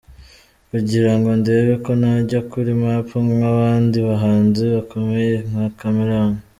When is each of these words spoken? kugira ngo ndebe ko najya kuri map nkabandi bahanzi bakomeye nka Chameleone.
kugira 0.71 1.11
ngo 1.17 1.29
ndebe 1.39 1.73
ko 1.83 1.91
najya 2.01 2.39
kuri 2.51 2.71
map 2.81 3.07
nkabandi 3.37 3.97
bahanzi 4.07 4.63
bakomeye 4.75 5.33
nka 5.49 5.65
Chameleone. 5.77 6.39